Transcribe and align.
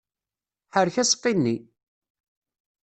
Ḥerrek 0.73 0.97
aseqqi-nni! 1.03 1.55